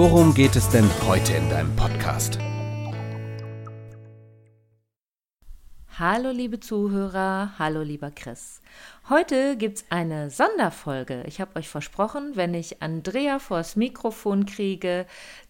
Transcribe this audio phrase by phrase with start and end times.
[0.00, 2.38] worum geht es denn heute in deinem Podcast?
[5.98, 8.62] Hallo liebe Zuhörer, hallo lieber Chris.
[9.10, 11.24] Heute gibt's eine Sonderfolge.
[11.26, 15.04] Ich habe euch versprochen, wenn ich Andrea vors Mikrofon kriege,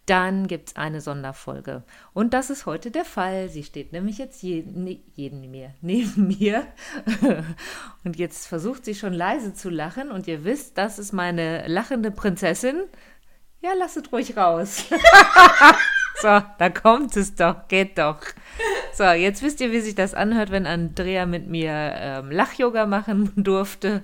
[0.07, 1.85] dann gibt's eine Sonderfolge.
[2.13, 3.51] Und das ist heute der Fall.
[3.51, 6.67] Sie steht nämlich jetzt jeden, ne, jeden mir, neben mir.
[8.03, 10.11] Und jetzt versucht sie schon leise zu lachen.
[10.11, 12.83] Und ihr wisst, das ist meine lachende Prinzessin.
[13.63, 14.87] Ja, lasst ruhig raus.
[16.23, 18.21] so, da kommt es doch, geht doch.
[18.95, 23.33] So, jetzt wisst ihr, wie sich das anhört, wenn Andrea mit mir ähm, Lach-Yoga machen
[23.37, 24.03] durfte.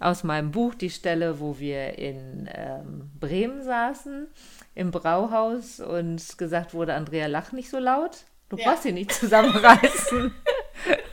[0.00, 4.26] Aus meinem Buch, die Stelle, wo wir in ähm, Bremen saßen,
[4.74, 8.24] im Brauhaus und gesagt wurde, Andrea, lach nicht so laut.
[8.48, 8.70] Du ja.
[8.70, 10.32] brauchst dich nicht zusammenreißen.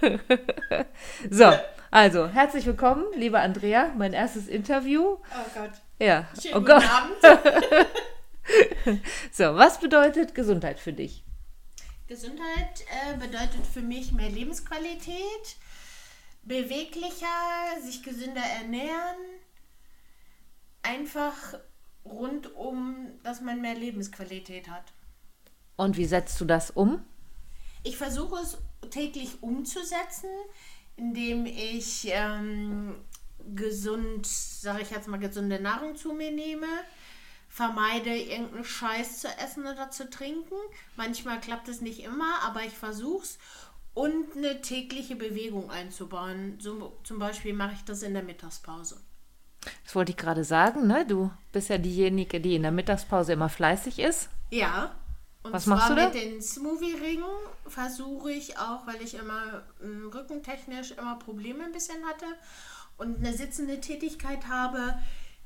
[1.29, 1.51] so,
[1.91, 5.01] also, herzlich willkommen, liebe Andrea, mein erstes Interview.
[5.01, 5.71] Oh Gott.
[6.01, 6.27] Ja.
[6.41, 6.83] Schönen oh Gott.
[6.83, 7.21] Abend.
[9.31, 11.23] so, was bedeutet Gesundheit für dich?
[12.07, 15.57] Gesundheit äh, bedeutet für mich mehr Lebensqualität,
[16.41, 17.27] beweglicher,
[17.83, 19.15] sich gesünder ernähren,
[20.81, 21.35] einfach
[22.03, 24.93] rundum, dass man mehr Lebensqualität hat.
[25.75, 27.05] Und wie setzt du das um?
[27.83, 28.57] Ich versuche es
[28.89, 30.31] täglich umzusetzen,
[30.95, 32.95] indem ich ähm,
[33.55, 36.67] gesund, sage ich jetzt mal, gesunde Nahrung zu mir nehme
[37.51, 40.55] vermeide irgendeinen Scheiß zu essen oder zu trinken.
[40.95, 43.37] Manchmal klappt es nicht immer, aber ich versuche es.
[43.93, 46.57] Und eine tägliche Bewegung einzubauen.
[46.61, 49.01] So, zum Beispiel mache ich das in der Mittagspause.
[49.83, 51.05] Das wollte ich gerade sagen, ne?
[51.05, 54.29] Du bist ja diejenige, die in der Mittagspause immer fleißig ist.
[54.49, 54.95] Ja.
[55.43, 56.05] Und Was machst du da?
[56.05, 57.25] mit den Smoothie-Ringen
[57.67, 62.25] versuche ich auch, weil ich immer ähm, rückentechnisch immer Probleme ein bisschen hatte
[63.01, 64.93] und eine sitzende Tätigkeit habe,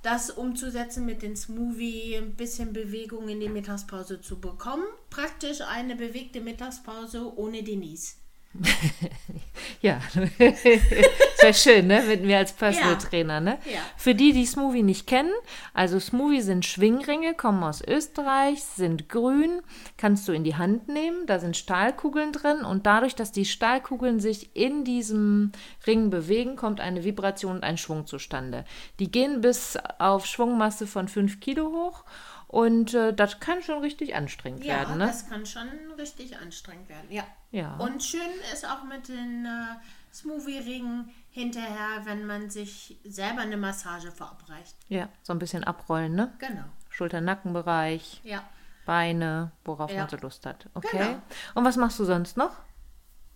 [0.04, 4.84] das umzusetzen mit den Smoothie, ein bisschen Bewegung in die Mittagspause zu bekommen.
[5.10, 8.16] Praktisch eine bewegte Mittagspause ohne Denise.
[9.82, 10.00] ja,
[11.38, 12.04] sehr schön, ne?
[12.08, 13.00] Mit mir als Personal ja.
[13.00, 13.58] Trainer, ne?
[13.66, 13.80] Ja.
[13.98, 15.34] Für die, die Smoothie nicht kennen,
[15.74, 19.62] also Smoothie sind Schwingringe, kommen aus Österreich, sind grün,
[19.98, 24.20] kannst du in die Hand nehmen, da sind Stahlkugeln drin und dadurch, dass die Stahlkugeln
[24.20, 25.52] sich in diesem
[25.86, 28.66] Ring bewegen, kommt eine Vibration und ein Schwung zustande.
[29.00, 32.06] Die gehen bis auf Schwungmasse von 5 Kilo hoch
[32.48, 34.98] und äh, das kann schon richtig anstrengend ja, werden.
[34.98, 35.08] Ne?
[35.08, 35.68] das kann schon
[35.98, 37.24] richtig anstrengend werden, ja.
[37.52, 37.76] ja.
[37.78, 38.22] Und schön
[38.54, 39.76] ist auch mit den äh,
[40.14, 44.76] Smoothie-Ringen hinterher, wenn man sich selber eine Massage verabreicht.
[44.88, 46.34] Ja, so ein bisschen abrollen, ne?
[46.40, 46.64] Genau.
[46.90, 48.44] Schulter-Nackenbereich, ja.
[48.86, 50.02] Beine, worauf ja.
[50.02, 50.70] man so Lust hat.
[50.74, 50.98] Okay.
[50.98, 51.22] Genau.
[51.56, 52.56] Und was machst du sonst noch?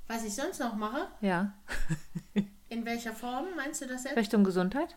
[0.07, 1.07] Was ich sonst noch mache?
[1.21, 1.53] Ja.
[2.69, 4.15] In welcher Form meinst du das jetzt?
[4.15, 4.95] Richtung Gesundheit?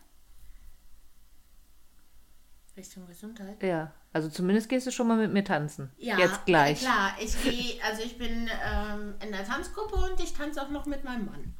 [2.77, 3.63] Richtung Gesundheit?
[3.63, 5.91] Ja, also zumindest gehst du schon mal mit mir tanzen.
[5.99, 6.81] Ja, jetzt gleich.
[6.81, 7.15] klar.
[7.21, 11.05] Ich gehe, also ich bin ähm, in der Tanzgruppe und ich tanze auch noch mit
[11.05, 11.55] meinem Mann.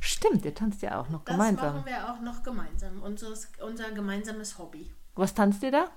[0.00, 1.64] Stimmt, ihr tanzt ja auch noch das gemeinsam.
[1.64, 3.02] Das machen wir auch noch gemeinsam.
[3.02, 4.92] Unseres, unser gemeinsames Hobby.
[5.14, 5.90] Was tanzt ihr da?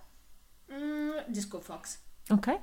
[0.70, 2.00] Mm, Disco Fox.
[2.30, 2.58] Okay.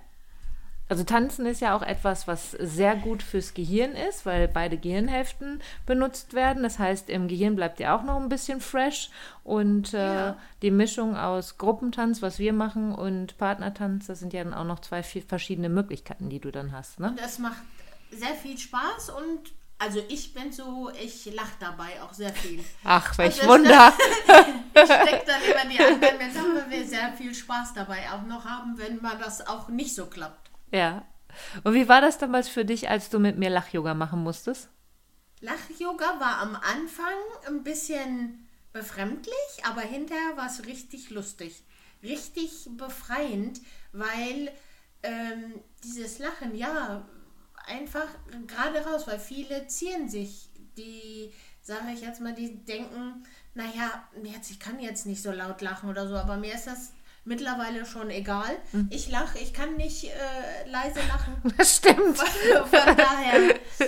[0.89, 5.61] Also Tanzen ist ja auch etwas, was sehr gut fürs Gehirn ist, weil beide Gehirnhälften
[5.85, 6.63] benutzt werden.
[6.63, 9.11] Das heißt, im Gehirn bleibt ja auch noch ein bisschen fresh.
[9.45, 10.39] Und äh, ja.
[10.63, 14.81] die Mischung aus Gruppentanz, was wir machen, und Partnertanz, das sind ja dann auch noch
[14.81, 17.01] zwei verschiedene Möglichkeiten, die du dann hast.
[17.01, 17.15] Ne?
[17.23, 17.63] Es macht
[18.11, 22.65] sehr viel Spaß und also ich bin so, ich lache dabei auch sehr viel.
[22.83, 23.93] Ach, welch also Wunder.
[24.75, 28.45] ich stecke dann über die anderen mit, weil wir sehr viel Spaß dabei auch noch
[28.45, 30.48] haben, wenn man das auch nicht so klappt.
[30.71, 31.07] Ja.
[31.65, 34.69] Und wie war das damals für dich, als du mit mir Lach-Yoga machen musstest?
[35.41, 37.15] Lach-Yoga war am Anfang
[37.47, 41.63] ein bisschen befremdlich, aber hinterher war es richtig lustig.
[42.03, 43.61] Richtig befreiend,
[43.93, 44.51] weil
[45.03, 47.09] ähm, dieses Lachen, ja,
[47.67, 48.09] einfach
[48.47, 54.09] gerade raus, weil viele zieren sich, die, sage ich jetzt mal, die denken, naja,
[54.51, 56.93] ich kann jetzt nicht so laut lachen oder so, aber mir ist das
[57.29, 58.57] mittlerweile schon egal.
[58.91, 61.35] Ich lache, ich kann nicht äh, leise lachen.
[61.59, 62.19] Das stimmt.
[62.19, 63.87] Von daher äh,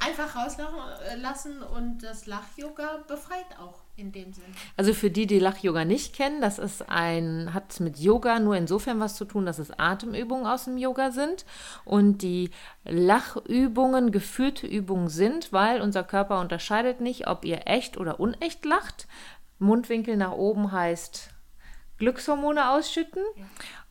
[0.00, 0.78] einfach rauslachen
[1.10, 4.44] äh, lassen und das Lach-Yoga befreit auch in dem Sinn.
[4.76, 9.00] Also für die, die Lach-Yoga nicht kennen, das ist ein, hat mit Yoga nur insofern
[9.00, 11.44] was zu tun, dass es Atemübungen aus dem Yoga sind
[11.84, 12.50] und die
[12.84, 19.08] Lachübungen geführte Übungen sind, weil unser Körper unterscheidet nicht, ob ihr echt oder unecht lacht.
[19.58, 21.30] Mundwinkel nach oben heißt
[21.98, 23.22] Glückshormone ausschütten.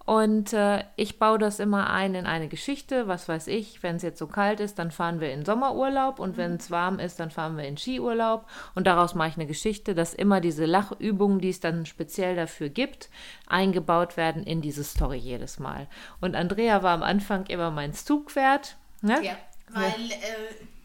[0.08, 3.10] Und äh, ich baue das immer ein in eine Geschichte.
[3.10, 6.38] Was weiß ich, wenn es jetzt so kalt ist, dann fahren wir in Sommerurlaub und
[6.38, 8.46] wenn es warm ist, dann fahren wir in Skiurlaub.
[8.74, 12.70] Und daraus mache ich eine Geschichte, dass immer diese Lachübungen, die es dann speziell dafür
[12.70, 13.10] gibt,
[13.48, 15.88] eingebaut werden in diese Story jedes Mal.
[16.22, 18.78] Und Andrea war am Anfang immer mein Zugpferd.
[19.02, 19.20] Ne?
[19.22, 19.36] Ja,
[19.74, 20.77] weil äh,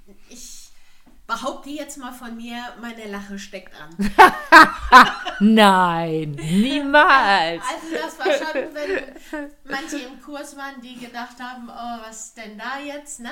[1.32, 3.90] behaupte jetzt mal von mir, meine Lache steckt an.
[5.40, 7.62] Nein, niemals.
[7.64, 9.14] Also das war schon, wenn
[9.64, 13.30] manche im Kurs waren, die gedacht haben, oh, was denn da jetzt, ne?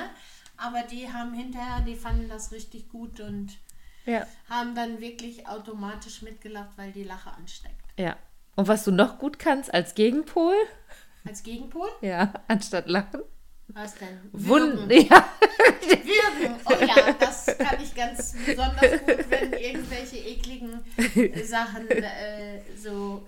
[0.57, 3.57] Aber die haben hinterher, die fanden das richtig gut und
[4.05, 4.25] Ja.
[4.49, 7.75] haben dann wirklich automatisch mitgelacht, weil die Lache ansteckt.
[7.97, 8.15] Ja.
[8.55, 10.55] Und was du noch gut kannst als Gegenpol?
[11.25, 13.21] Als Gegenpol, Ja, anstatt lachen.
[13.67, 14.19] was denn?
[14.33, 14.89] Wunden.
[15.09, 15.23] Ja.
[15.87, 16.55] Wirken.
[16.65, 20.79] Oh ja, das kann ich ganz besonders gut, wenn irgendwelche ekligen
[21.45, 23.25] Sachen äh, so,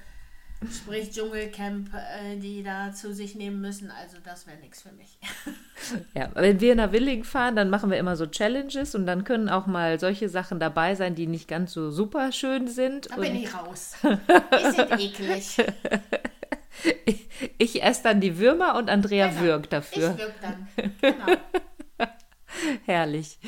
[0.71, 3.91] sprich Dschungelcamp, äh, die da zu sich nehmen müssen.
[3.91, 5.17] Also das wäre nichts für mich.
[6.15, 6.29] ja.
[6.33, 9.65] Wenn wir nach Willing fahren, dann machen wir immer so Challenges und dann können auch
[9.67, 13.09] mal solche Sachen dabei sein, die nicht ganz so super schön sind.
[13.11, 13.93] Da bin ich raus.
[14.03, 15.57] Die sind eklig.
[17.05, 17.27] ich,
[17.57, 19.57] ich esse dann die Würmer und Andrea Genau.
[19.59, 20.17] Ich dafür.
[20.17, 20.67] wirke dann.
[21.01, 21.25] Genau.
[22.85, 23.39] Herrlich.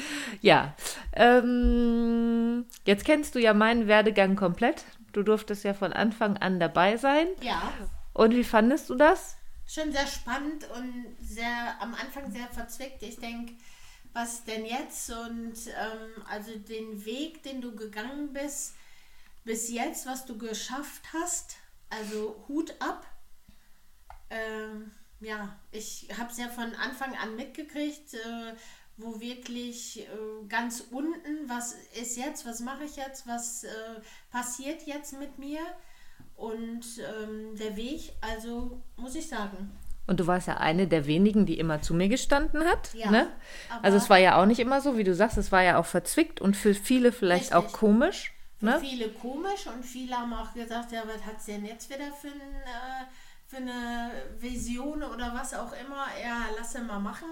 [0.42, 0.76] Ja.
[1.14, 4.86] Ähm, jetzt kennst du ja meinen Werdegang komplett.
[5.14, 7.28] Du durftest ja von Anfang an dabei sein.
[7.42, 7.72] Ja,
[8.14, 9.38] Und wie fandest du das?
[9.68, 13.02] schon sehr spannend und sehr am Anfang sehr verzwickt.
[13.02, 13.54] Ich denke,
[14.14, 15.10] was denn jetzt?
[15.10, 18.76] Und ähm, also den Weg, den du gegangen bist,
[19.44, 21.56] bis jetzt, was du geschafft hast,
[21.90, 23.06] also Hut ab.
[24.30, 28.54] Ähm, ja, ich habe es ja von Anfang an mitgekriegt, äh,
[28.98, 33.70] wo wirklich äh, ganz unten, was ist jetzt, was mache ich jetzt, was äh,
[34.32, 35.60] passiert jetzt mit mir
[36.36, 39.72] und ähm, der Weg, also muss ich sagen,
[40.08, 42.94] Und du warst ja eine der wenigen, die immer zu mir gestanden hat.
[42.94, 43.28] Ja, ne?
[43.82, 45.86] Also es war ja auch nicht immer so, wie du sagst, es war ja auch
[45.86, 47.80] verzwickt und für viele vielleicht auch Richtig.
[47.80, 48.32] komisch.
[48.60, 48.80] für Ne?
[48.80, 52.28] viele komisch und viele haben auch gesagt, ja, was hat es denn jetzt wieder für,
[52.30, 53.06] ein, äh,
[53.48, 57.28] für eine Vision oder was auch immer, ja, lass ihn mal machen,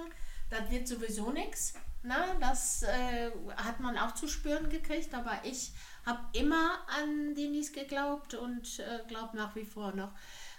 [0.59, 1.73] das wird sowieso nichts.
[2.03, 5.71] Na, das äh, hat man auch zu spüren gekriegt, aber ich
[6.05, 10.11] habe immer an Denise geglaubt und äh, glaube nach wie vor noch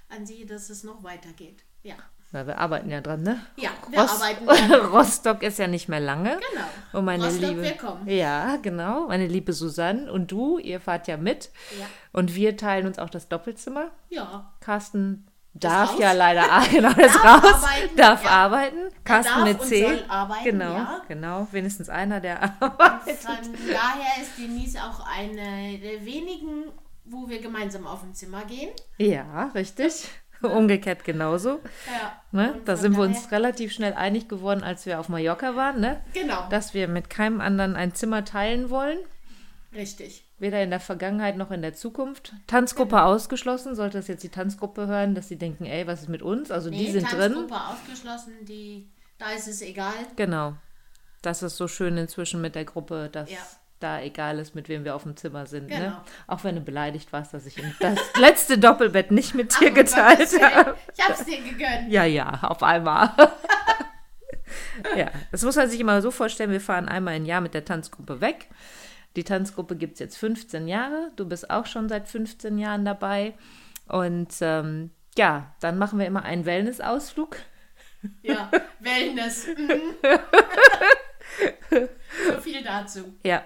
[0.08, 1.62] an sie, dass es noch weitergeht.
[1.82, 1.96] Ja,
[2.32, 3.44] Ja, wir arbeiten ja dran, ne?
[3.56, 4.72] ja wir Rost- arbeiten dran.
[4.92, 6.40] Rostock ist ja nicht mehr lange.
[6.50, 6.98] Genau.
[6.98, 8.08] Und meine Rostock, liebe, wir kommen.
[8.08, 11.50] ja, genau, meine liebe Susanne und du, ihr fahrt ja mit.
[11.78, 11.86] Ja.
[12.12, 13.90] Und wir teilen uns auch das Doppelzimmer.
[14.08, 18.30] Ja, Carsten darf ja leider ah, genau, Darf raus, arbeiten, darf ja.
[18.30, 18.78] arbeiten.
[19.04, 19.82] Carsten darf mit und C.
[19.82, 21.02] soll arbeiten, genau, ja.
[21.08, 23.18] genau, wenigstens einer, der arbeitet.
[23.18, 23.36] Von
[23.68, 26.72] daher ist Denise auch eine der wenigen,
[27.04, 28.70] wo wir gemeinsam auf ein Zimmer gehen.
[28.98, 30.08] Ja, richtig.
[30.42, 31.60] Umgekehrt genauso.
[31.86, 32.12] Ja.
[32.32, 32.54] Ne?
[32.54, 36.00] Und Da sind wir uns relativ schnell einig geworden, als wir auf Mallorca waren, ne?
[36.12, 38.98] Genau, dass wir mit keinem anderen ein Zimmer teilen wollen.
[39.74, 40.24] Richtig.
[40.38, 42.32] Weder in der Vergangenheit noch in der Zukunft.
[42.46, 43.04] Tanzgruppe Genau.
[43.06, 43.74] ausgeschlossen.
[43.74, 46.50] Sollte das jetzt die Tanzgruppe hören, dass sie denken, ey, was ist mit uns?
[46.50, 47.32] Also die Nee, sind drin.
[47.32, 48.88] Tanzgruppe ausgeschlossen, die,
[49.18, 49.92] da ist es egal.
[50.16, 50.54] Genau.
[51.22, 53.38] Das ist so schön inzwischen mit der Gruppe, dass Ja.
[53.80, 55.68] da egal ist, mit wem wir auf dem Zimmer sind.
[55.70, 55.76] Ne?
[55.78, 55.96] Genau.
[56.26, 60.42] Auch wenn du beleidigt warst, dass ich das letzte Doppelbett nicht mit dir Ach, geteilt
[60.42, 60.76] habe.
[60.96, 61.90] Ich hab's dir gegönnt.
[61.90, 63.10] Ja, ja, auf einmal.
[64.96, 67.64] ja, das muss man sich immer so vorstellen, wir fahren einmal im Jahr mit der
[67.64, 68.48] Tanzgruppe weg.
[69.16, 71.12] Die Tanzgruppe gibt es jetzt 15 Jahre.
[71.16, 73.34] Du bist auch schon seit 15 Jahren dabei.
[73.86, 77.36] Und ähm, ja, dann machen wir immer einen Wellness-Ausflug.
[78.22, 79.46] Ja, Wellness.
[79.46, 79.94] Mhm.
[82.26, 83.14] so viel dazu.
[83.24, 83.44] Ja,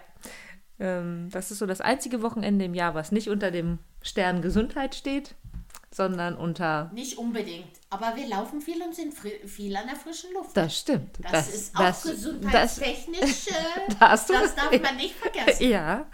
[0.80, 4.94] ähm, das ist so das einzige Wochenende im Jahr, was nicht unter dem Stern Gesundheit
[4.94, 5.34] steht,
[5.90, 6.90] sondern unter.
[6.94, 7.68] Nicht unbedingt.
[7.90, 10.56] Aber wir laufen viel und sind viel an der frischen Luft.
[10.56, 11.18] Das stimmt.
[11.30, 13.48] Das, ist auch das- gesundheitstechnisch.
[13.48, 15.68] äh, Da hast du das darf man nicht vergessen.
[15.70, 16.06] Ja,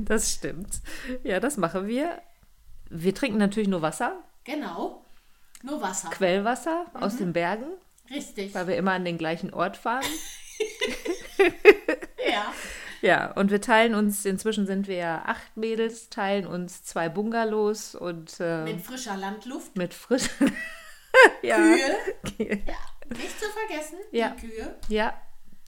[0.00, 0.80] das stimmt.
[1.22, 2.20] Ja, das machen wir.
[2.88, 5.04] Wir trinken natürlich nur Wasser, Genau.
[5.62, 6.08] Nur Wasser.
[6.10, 7.66] Quellwasser aus den Bergen,
[8.10, 8.54] Richtig.
[8.54, 10.04] weil wir immer an den gleichen Ort fahren.
[12.30, 12.52] Ja.
[13.02, 17.94] Ja, und wir teilen uns, inzwischen sind wir ja acht Mädels, teilen uns zwei Bungalows
[17.94, 19.76] und äh, Mit frischer Landluft.
[19.76, 20.28] mit frisch.
[21.42, 21.56] ja.
[21.56, 22.58] Kühe.
[22.66, 24.30] Ja, nicht zu vergessen, Ja.
[24.40, 24.74] die Kühe.
[24.88, 25.14] ja,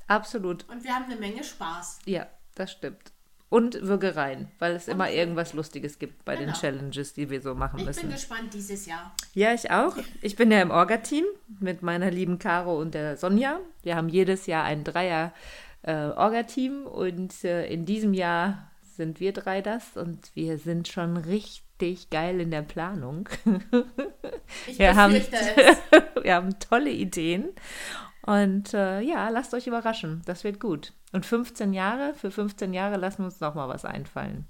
[0.07, 0.69] absolut.
[0.69, 2.01] Und wir haben eine Menge Spaß.
[2.05, 3.13] Ja, das stimmt.
[3.49, 6.59] Und Würgereien, weil es immer irgendwas Lustiges gibt bei den Genau.
[6.59, 8.11] Challenges, die wir so machen Ich bin müssen.
[8.11, 9.15] gespannt dieses Jahr.
[9.35, 9.95] Ja, ich auch.
[10.23, 11.25] Ich bin ja im Orga-Team
[11.61, 13.61] mit meiner lieben Caro und der Sonja.
[13.83, 15.35] Wir haben jedes Jahr ein Dreier
[15.83, 21.17] äh, Orga-Team und äh, in diesem Jahr sind wir drei das und wir sind schon
[21.17, 23.29] richtig geil in der Planung.
[24.67, 25.15] Ich Wir haben,
[26.23, 27.49] wir haben tolle Ideen
[28.27, 30.21] und äh, ja, lasst euch überraschen.
[30.27, 30.93] Das wird gut.
[31.13, 34.47] Und 15 Jahre, für 15 Jahre lassen wir uns noch mal was einfallen.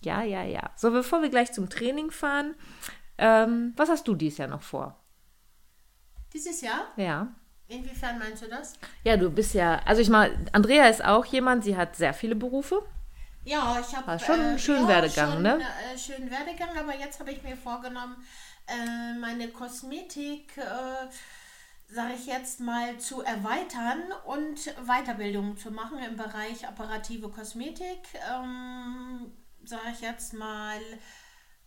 [0.00, 0.70] Ja, ja, ja.
[0.76, 2.54] So, bevor wir gleich zum Training fahren,
[3.18, 4.98] ähm, was hast du dieses Jahr noch vor?
[6.32, 6.92] Dieses Jahr?
[6.96, 7.34] Ja.
[7.68, 8.74] Inwiefern meinst du das?
[9.04, 12.34] Ja, du bist ja, also ich mal, Andrea ist auch jemand, sie hat sehr viele
[12.34, 12.82] Berufe.
[13.44, 15.58] Ja, ich habe schon ein schöner Werdegang, schon, ne?
[15.60, 18.16] Äh, schönen Werdegang, aber jetzt habe ich mir vorgenommen,
[18.66, 26.16] äh, meine Kosmetik, äh, sage ich jetzt mal, zu erweitern und Weiterbildungen zu machen im
[26.16, 28.00] Bereich operative Kosmetik.
[28.30, 29.32] Ähm,
[29.64, 30.80] sage ich jetzt mal,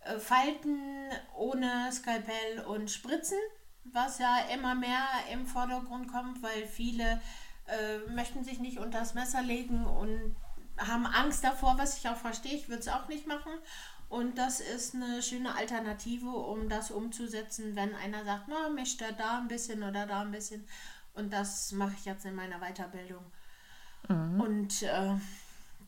[0.01, 3.37] äh, Falten ohne Skalpell und Spritzen,
[3.83, 7.21] was ja immer mehr im Vordergrund kommt, weil viele
[7.67, 10.35] äh, möchten sich nicht unter das Messer legen und
[10.77, 12.55] haben Angst davor, was ich auch verstehe.
[12.55, 13.51] Ich würde es auch nicht machen.
[14.09, 19.19] Und das ist eine schöne Alternative, um das umzusetzen, wenn einer sagt, na, mich stört
[19.19, 20.67] da ein bisschen oder da ein bisschen.
[21.13, 23.23] Und das mache ich jetzt in meiner Weiterbildung.
[24.41, 25.15] Und äh,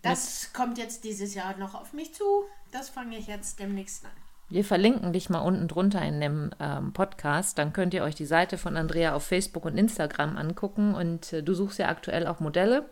[0.02, 2.24] das kommt jetzt dieses Jahr noch auf mich zu.
[2.72, 4.12] Das fange ich jetzt demnächst an.
[4.54, 7.58] Wir verlinken dich mal unten drunter in dem ähm, Podcast.
[7.58, 10.94] Dann könnt ihr euch die Seite von Andrea auf Facebook und Instagram angucken.
[10.94, 12.88] Und äh, du suchst ja aktuell auch Modelle.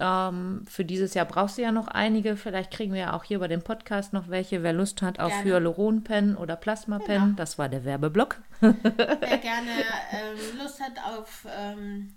[0.00, 2.38] Ähm, für dieses Jahr brauchst du ja noch einige.
[2.38, 4.62] Vielleicht kriegen wir ja auch hier bei dem Podcast noch welche.
[4.62, 5.44] Wer Lust hat auf.
[5.44, 7.36] Hyaluron-Pen oder Plasma-Pen, Genau.
[7.36, 8.40] das war der Werbeblock.
[8.60, 9.72] Wer gerne
[10.10, 12.16] ähm, Lust hat auf, ähm,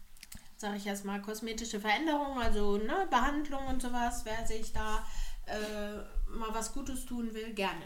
[0.56, 5.04] sage ich jetzt mal, kosmetische Veränderungen, also ne, Behandlung und sowas, wer sich da
[5.46, 5.98] äh,
[6.30, 7.84] mal was Gutes tun will, gerne.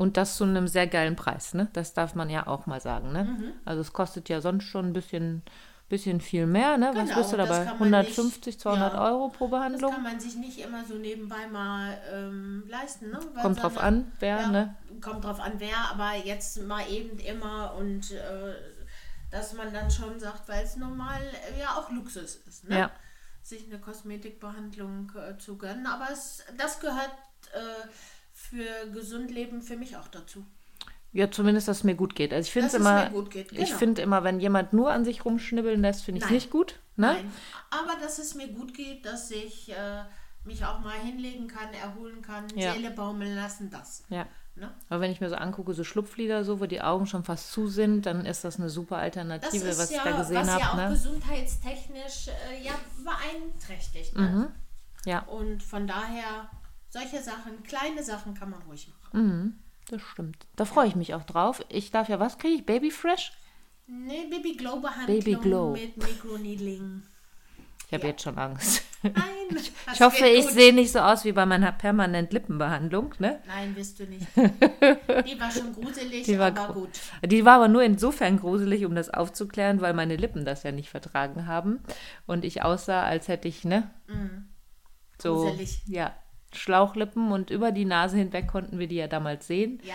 [0.00, 1.68] Und das zu einem sehr geilen Preis, ne?
[1.74, 3.24] Das darf man ja auch mal sagen, ne?
[3.24, 3.52] Mhm.
[3.66, 5.42] Also es kostet ja sonst schon ein bisschen,
[5.90, 6.92] bisschen viel mehr, ne?
[6.94, 7.64] Was Genau, bist du das dabei?
[7.66, 9.04] kann man 150, nicht- 200 ja.
[9.04, 9.92] Euro pro Das Behandlung?
[9.92, 13.10] kann man sich nicht immer so nebenbei mal ähm, leisten.
[13.10, 13.18] Ne?
[13.34, 14.74] Weil Kommt drauf eine- an, wer, ja, ne?
[15.02, 18.54] Kommt drauf an, wer, aber jetzt mal eben immer und äh,
[19.30, 21.20] dass man dann schon sagt, weil es normal
[21.54, 22.78] äh, ja auch Luxus ist, ne?
[22.78, 22.90] Ja.
[23.42, 25.86] sich eine Kosmetikbehandlung äh, zu gönnen.
[25.86, 27.12] Aber es, das gehört
[27.52, 27.86] äh,
[28.40, 30.44] für gesund Leben für mich auch dazu.
[31.12, 32.32] Ja, zumindest, dass es mir gut geht.
[32.32, 33.78] Also ich finde es immer, geht, ich genau.
[33.78, 36.78] finde immer, wenn jemand nur an sich rumschnibbeln lässt, finde ich es nicht gut.
[36.96, 37.14] Ne?
[37.14, 37.32] Nein.
[37.70, 40.04] Aber dass es mir gut geht, dass ich äh,
[40.44, 42.72] mich auch mal hinlegen kann, erholen kann, Ja.
[42.74, 44.04] Seele baumeln lassen, das.
[44.08, 44.26] Ja.
[44.54, 44.72] Ne?
[44.88, 47.66] Aber wenn ich mir so angucke, so Schlupflider, so, wo die Augen schon fast zu
[47.68, 50.46] sind, dann ist das eine super Das Alternative, ist was ja, ich da gesehen was
[50.46, 50.82] ja auch habe.
[50.82, 50.88] Ne?
[50.90, 54.16] gesundheitstechnisch äh, ja, beeinträchtigt.
[54.16, 54.52] Ne?
[55.06, 56.50] Ja, Und von daher,
[56.90, 59.26] solche Sachen, kleine Sachen kann man ruhig machen.
[59.26, 59.54] Mhm.
[59.88, 60.46] das stimmt.
[60.56, 61.62] Da freue ich mich auch drauf.
[61.68, 62.66] Ich darf ja, was kriege ich?
[62.66, 63.32] Baby Fresh?
[63.86, 65.70] Nee, Baby Glow Behandlung Baby Glow.
[65.72, 67.02] mit Mikroneedling.
[67.88, 68.10] Ich habe Ja.
[68.10, 68.82] jetzt schon Angst.
[69.02, 69.14] Nein.
[69.92, 73.40] Ich hoffe, ich sehe nicht so aus wie bei meiner permanent Lippenbehandlung, ne?
[73.48, 74.24] Nein, wirst du nicht.
[74.36, 76.90] Die war schon gruselig, Die war aber gut.
[77.26, 80.88] Die war aber nur insofern gruselig, um das aufzuklären, weil meine Lippen das ja nicht
[80.88, 81.80] vertragen haben.
[82.26, 83.90] Und ich aussah, als hätte ich, ne?
[84.06, 85.48] So, Mhm.
[85.48, 85.80] Gruselig.
[85.86, 86.14] ja,
[86.52, 89.80] Schlauchlippen und über die Nase hinweg konnten wir die ja damals sehen.
[89.84, 89.94] Ja.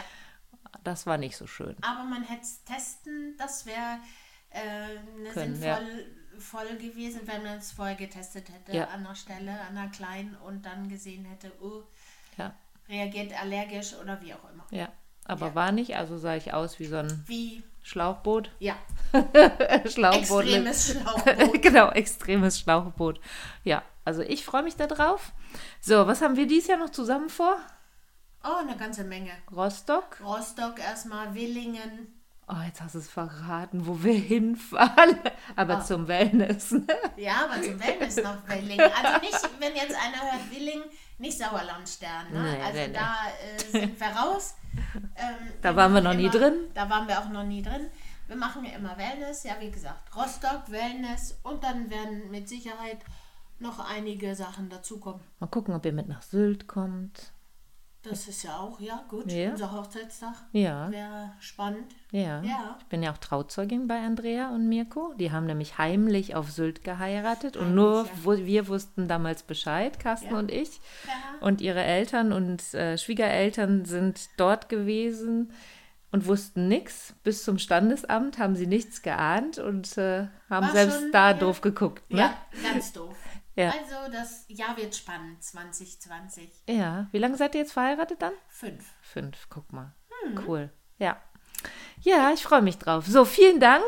[0.83, 1.75] Das war nicht so schön.
[1.81, 3.97] Aber man hätte es testen, das wäre
[4.51, 4.59] äh,
[5.19, 6.05] eine Können, sinnvoll
[6.37, 8.85] voll gewesen, wenn man es vorher getestet hätte Ja.
[8.89, 11.83] an der Stelle, an der kleinen und dann gesehen hätte, oh,
[12.37, 12.53] Ja,
[12.89, 14.65] reagiert allergisch oder wie auch immer.
[14.71, 14.89] ja.
[15.27, 15.55] Aber Ja.
[15.55, 18.51] war nicht, also sah ich aus wie so ein Wie, Schlauchboot.
[18.59, 18.75] ja,
[19.85, 20.43] Schlauchboot.
[20.45, 21.61] extremes Schlauchboot.
[21.61, 23.19] genau, extremes Schlauchboot.
[23.63, 25.33] Ja, also ich freue mich da drauf.
[25.81, 27.57] So, was haben wir dieses Jahr noch zusammen vor?
[28.43, 29.31] Oh, eine ganze Menge.
[29.51, 30.19] Rostock.
[30.23, 32.21] Rostock erstmal, Willingen.
[32.47, 35.17] Oh, jetzt hast du es verraten, wo wir hinfahren.
[35.55, 35.83] Aber Ah.
[35.83, 36.71] zum Wellness.
[36.73, 36.85] Ne?
[37.17, 38.79] Ja, aber zum Wellness nach Willingen.
[39.03, 40.83] Also nicht, wenn jetzt einer hört Willingen,
[41.17, 42.31] nicht Sauerlandstern.
[42.31, 42.43] Ne?
[42.57, 42.93] Nee, also nee.
[42.93, 43.15] da
[43.55, 44.53] äh, sind wir raus.
[45.15, 46.53] Ähm, Da waren wir noch nie immer, drin.
[46.75, 47.89] Da waren wir auch noch nie drin.
[48.27, 52.99] Wir machen ja immer Wellness, ja wie gesagt, Rostock, Wellness und dann werden mit Sicherheit
[53.59, 55.21] noch einige Sachen dazukommen.
[55.39, 57.31] Mal gucken, ob ihr mit nach Sylt kommt.
[58.03, 59.31] Das ist ja auch, ja, gut.
[59.31, 59.49] Ja.
[59.49, 60.91] Unser Hochzeitstag Ja.
[60.91, 61.95] wäre spannend.
[62.11, 62.41] Ja.
[62.43, 62.77] Ja.
[62.79, 65.15] Ich bin ja auch Trauzeugin bei Andrea und Mirko.
[65.17, 68.45] Die haben nämlich heimlich auf Sylt geheiratet und nur ja.
[68.45, 70.37] wir wussten damals Bescheid, Carsten Ja.
[70.39, 70.79] und ich.
[71.41, 75.51] Und ihre Eltern und äh, Schwiegereltern sind dort gewesen
[76.11, 77.15] und wussten nichts.
[77.23, 81.61] Bis zum Standesamt haben sie nichts geahnt und äh, haben War selbst schon, da doof
[81.61, 82.09] geguckt.
[82.11, 82.19] Ne?
[82.19, 82.33] Ja,
[82.71, 83.15] ganz doof.
[83.55, 83.71] Ja.
[83.71, 86.49] Also das Jahr wird spannend, 2020.
[86.67, 87.07] ja.
[87.11, 88.33] Wie lange seid ihr jetzt verheiratet dann?
[88.47, 88.83] Fünf.
[89.01, 89.93] Fünf, guck mal.
[90.23, 90.43] Hm.
[90.45, 90.69] Cool.
[90.97, 91.17] Ja.
[92.01, 93.05] Ja, ich freue mich drauf.
[93.07, 93.87] So, vielen Dank.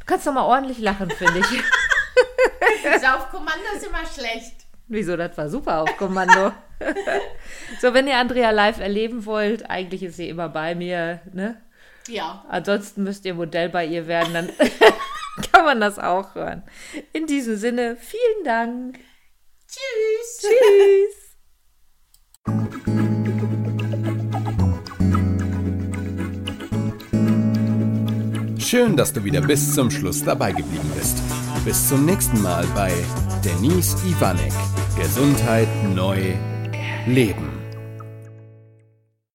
[0.00, 1.46] Du kannst doch mal ordentlich lachen, finde ich.
[3.00, 4.66] Saufkommando ist immer schlecht.
[4.88, 6.52] Wieso, das war super auf Kommando.
[7.80, 11.60] so, wenn ihr Andrea live erleben wollt, eigentlich ist sie immer bei mir, ne?
[12.08, 12.44] Ja.
[12.48, 14.48] Ansonsten müsst ihr Modell bei ihr werden, dann
[15.52, 16.62] kann man das auch hören.
[17.12, 18.98] In diesem Sinne, vielen Dank.
[19.66, 20.40] Tschüss.
[20.40, 21.16] Tschüss.
[28.70, 31.18] Schön, dass du wieder bis zum Schluss dabei geblieben bist.
[31.64, 32.92] Bis zum nächsten Mal bei
[33.44, 34.52] Denise Ivanek.
[34.96, 36.34] Gesundheit neu
[37.04, 37.49] leben.